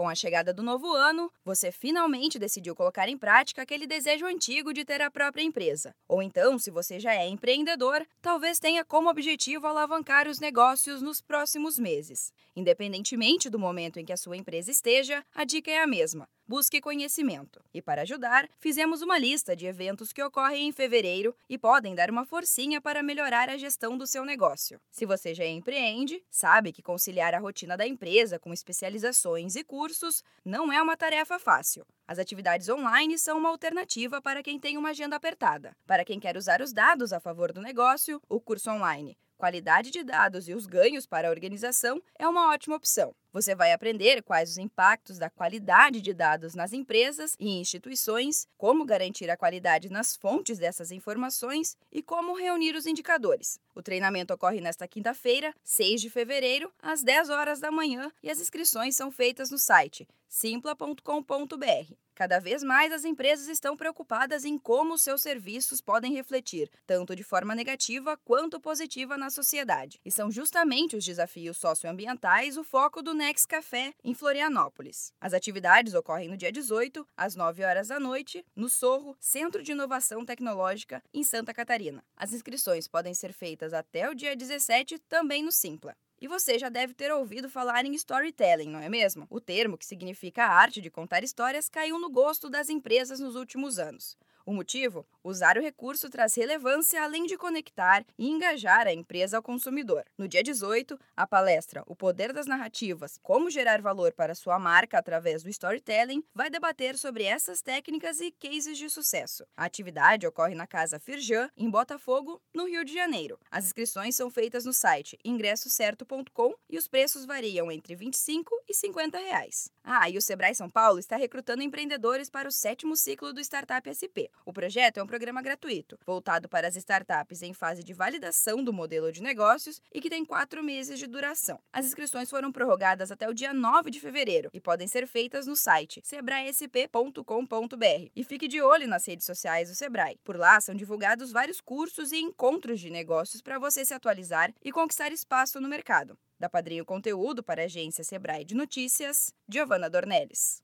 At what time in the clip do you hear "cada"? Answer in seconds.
62.14-62.38